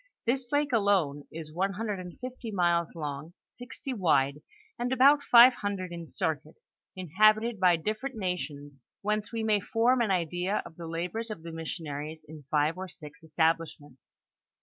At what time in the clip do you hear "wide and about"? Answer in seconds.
3.93-5.21